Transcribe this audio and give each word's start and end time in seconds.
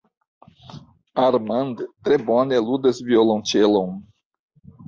Armand 1.25 1.83
tre 2.07 2.17
bone 2.31 2.65
ludas 2.71 3.05
violonĉelon. 3.11 3.97